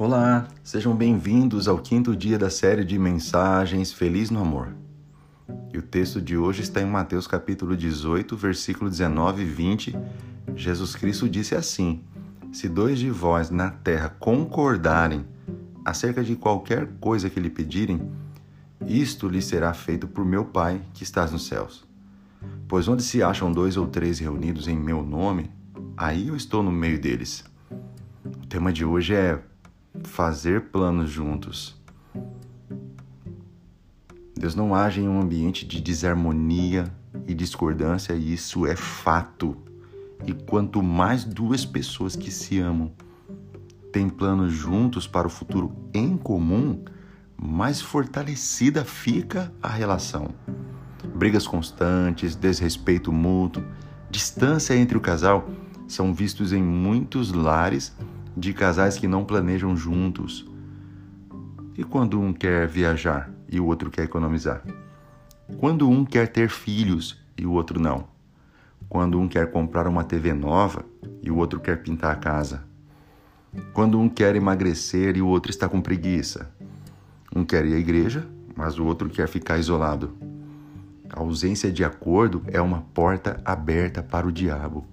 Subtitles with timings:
[0.00, 4.68] Olá, sejam bem-vindos ao quinto dia da série de mensagens Feliz no Amor.
[5.72, 9.98] E o texto de hoje está em Mateus capítulo 18, versículo 19 e 20.
[10.54, 12.04] Jesus Cristo disse assim:
[12.52, 15.26] Se dois de vós na terra concordarem
[15.84, 18.00] acerca de qualquer coisa que lhe pedirem,
[18.86, 21.84] isto lhe será feito por meu Pai que estás nos céus.
[22.68, 25.50] Pois onde se acham dois ou três reunidos em meu nome,
[25.96, 27.44] aí eu estou no meio deles.
[28.24, 29.42] O tema de hoje é
[30.04, 31.76] fazer planos juntos.
[34.36, 36.92] Deus não age em um ambiente de desarmonia
[37.26, 39.56] e discordância, e isso é fato.
[40.26, 42.92] E quanto mais duas pessoas que se amam
[43.92, 46.84] têm planos juntos para o futuro em comum,
[47.36, 50.28] mais fortalecida fica a relação.
[51.14, 53.64] Brigas constantes, desrespeito mútuo,
[54.10, 55.48] distância entre o casal
[55.88, 57.96] são vistos em muitos lares
[58.38, 60.48] de casais que não planejam juntos.
[61.76, 64.62] E quando um quer viajar e o outro quer economizar?
[65.58, 68.06] Quando um quer ter filhos e o outro não?
[68.88, 70.84] Quando um quer comprar uma TV nova
[71.22, 72.64] e o outro quer pintar a casa?
[73.72, 76.50] Quando um quer emagrecer e o outro está com preguiça?
[77.34, 80.16] Um quer ir à igreja, mas o outro quer ficar isolado.
[81.10, 84.86] A ausência de acordo é uma porta aberta para o diabo.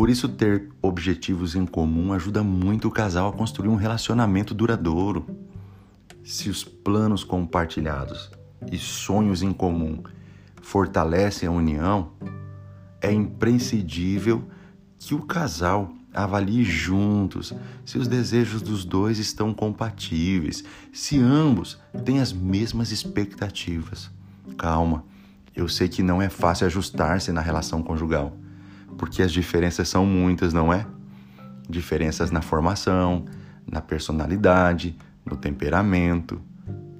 [0.00, 5.26] Por isso, ter objetivos em comum ajuda muito o casal a construir um relacionamento duradouro.
[6.24, 8.30] Se os planos compartilhados
[8.72, 10.02] e sonhos em comum
[10.62, 12.12] fortalecem a união,
[12.98, 14.42] é imprescindível
[14.98, 17.52] que o casal avalie juntos
[17.84, 20.64] se os desejos dos dois estão compatíveis,
[20.94, 24.10] se ambos têm as mesmas expectativas.
[24.56, 25.04] Calma,
[25.54, 28.34] eu sei que não é fácil ajustar-se na relação conjugal
[29.00, 30.86] porque as diferenças são muitas, não é?
[31.66, 33.24] Diferenças na formação,
[33.66, 36.38] na personalidade, no temperamento.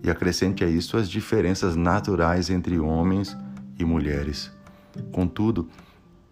[0.02, 3.36] E acrescente a isso as diferenças naturais entre homens
[3.78, 4.50] e mulheres.
[5.12, 5.69] Contudo,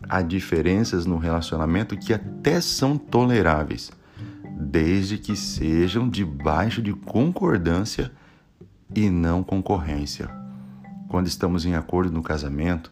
[0.08, 3.92] há diferenças no relacionamento que até são toleráveis,
[4.58, 8.10] desde que sejam debaixo de concordância
[8.96, 10.30] e não concorrência.
[11.08, 12.90] Quando estamos em acordo no casamento,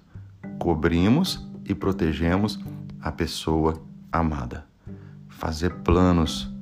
[0.58, 2.58] cobrimos e protegemos
[3.06, 3.80] a pessoa
[4.10, 4.66] amada.
[5.28, 6.52] Fazer planos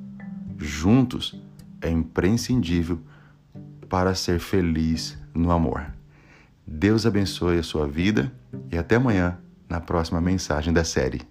[0.59, 1.41] juntos
[1.81, 2.99] é imprescindível
[3.89, 5.91] para ser feliz no amor.
[6.67, 8.31] Deus abençoe a sua vida
[8.71, 11.23] e até amanhã na próxima mensagem da série.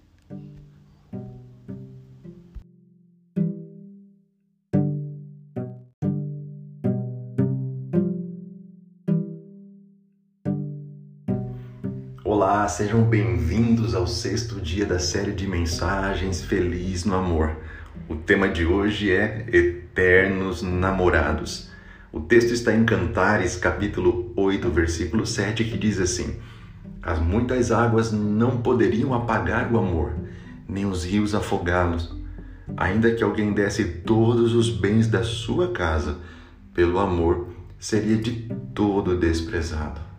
[12.27, 17.55] Olá, sejam bem-vindos ao sexto dia da série de mensagens Feliz no Amor.
[18.09, 21.69] O tema de hoje é Eternos Namorados.
[22.11, 26.39] O texto está em Cantares, capítulo 8, versículo 7, que diz assim:
[26.99, 30.15] As muitas águas não poderiam apagar o amor,
[30.67, 32.11] nem os rios afogá-los.
[32.75, 36.17] Ainda que alguém desse todos os bens da sua casa,
[36.73, 40.14] pelo amor, seria de todo desprezado.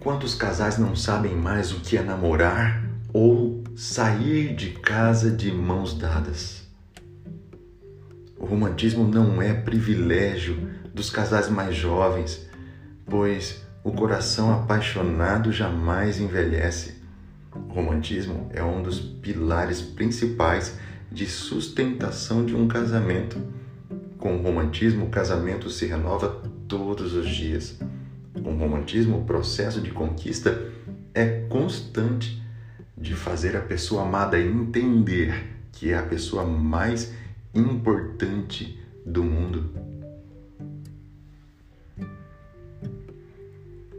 [0.00, 5.92] Quantos casais não sabem mais o que é namorar ou sair de casa de mãos
[5.92, 6.66] dadas?
[8.38, 12.48] O romantismo não é privilégio dos casais mais jovens,
[13.04, 16.94] pois o coração apaixonado jamais envelhece.
[17.54, 20.78] O romantismo é um dos pilares principais
[21.12, 23.38] de sustentação de um casamento.
[24.16, 27.78] Com o romantismo, o casamento se renova todos os dias.
[28.34, 30.70] Com o romantismo, o processo de conquista
[31.12, 32.40] é constante
[32.96, 37.12] de fazer a pessoa amada entender que é a pessoa mais
[37.54, 39.70] importante do mundo.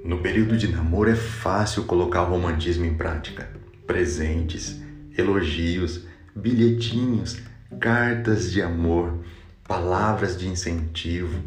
[0.03, 3.49] No período de namoro é fácil colocar o romantismo em prática.
[3.85, 4.81] Presentes,
[5.17, 6.05] elogios,
[6.35, 7.37] bilhetinhos,
[7.79, 9.19] cartas de amor,
[9.67, 11.41] palavras de incentivo,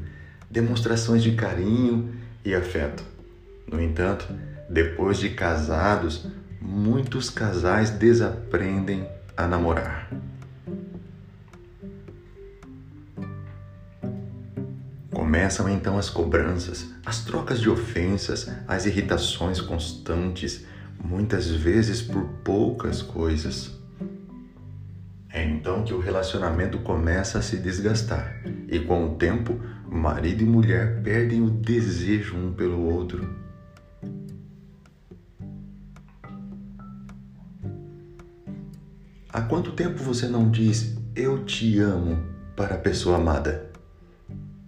[0.50, 2.12] demonstrações de carinho
[2.44, 3.02] e afeto.
[3.70, 4.26] No entanto,
[4.69, 6.26] depois de casados,
[6.61, 10.11] muitos casais desaprendem a namorar.
[15.11, 20.64] Começam então as cobranças, as trocas de ofensas, as irritações constantes,
[21.02, 23.83] muitas vezes por poucas coisas.
[25.34, 29.60] É então que o relacionamento começa a se desgastar, e com o tempo,
[29.90, 33.28] marido e mulher perdem o desejo um pelo outro.
[39.28, 42.22] Há quanto tempo você não diz eu te amo
[42.54, 43.72] para a pessoa amada?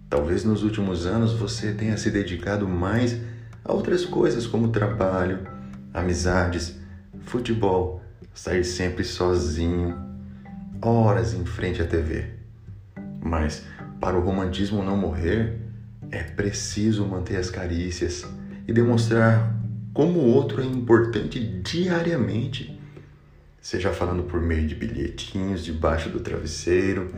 [0.09, 3.17] Talvez nos últimos anos você tenha se dedicado mais
[3.63, 5.47] a outras coisas como trabalho,
[5.93, 6.77] amizades,
[7.21, 8.01] futebol,
[8.33, 10.06] sair sempre sozinho
[10.81, 12.25] horas em frente à TV.
[13.21, 13.63] Mas
[13.99, 15.57] para o romantismo não morrer,
[16.11, 18.25] é preciso manter as carícias
[18.67, 19.55] e demonstrar
[19.93, 22.79] como o outro é importante diariamente.
[23.59, 27.13] Seja falando por meio de bilhetinhos debaixo do travesseiro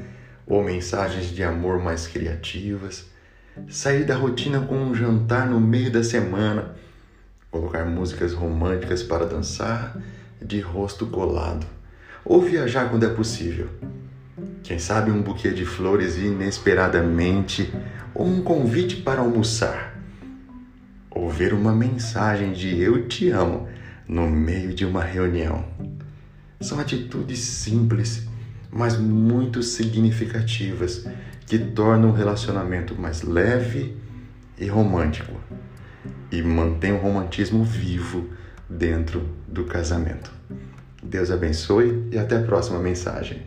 [0.48, 3.06] ou mensagens de amor mais criativas,
[3.68, 6.76] sair da rotina com um jantar no meio da semana,
[7.52, 10.02] colocar músicas românticas para dançar
[10.42, 11.68] de rosto colado,
[12.24, 13.68] ou viajar quando é possível.
[14.64, 17.74] Quem sabe um buquê de flores inesperadamente,
[18.14, 19.98] ou um convite para almoçar,
[21.10, 23.68] ou ver uma mensagem de eu te amo
[24.08, 25.66] no meio de uma reunião.
[26.62, 28.28] São atitudes simples,
[28.72, 31.08] mas muito significativas
[31.46, 33.98] que tornam o relacionamento mais leve
[34.58, 35.34] e romântico
[36.32, 38.30] e mantém o romantismo vivo
[38.70, 40.39] dentro do casamento.
[41.10, 43.42] Deus abençoe e até a próxima mensagem.